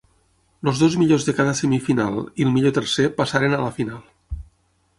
[0.69, 4.05] Els dos millors de cada semifinal i el millor tercer passaren a la final.